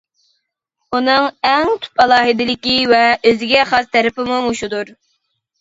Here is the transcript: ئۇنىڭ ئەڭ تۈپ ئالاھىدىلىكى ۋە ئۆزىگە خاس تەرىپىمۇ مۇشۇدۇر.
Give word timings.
ئۇنىڭ 0.99 1.27
ئەڭ 1.49 1.69
تۈپ 1.83 2.01
ئالاھىدىلىكى 2.05 2.79
ۋە 2.95 3.03
ئۆزىگە 3.19 3.67
خاس 3.73 3.93
تەرىپىمۇ 3.97 4.41
مۇشۇدۇر. 4.49 4.91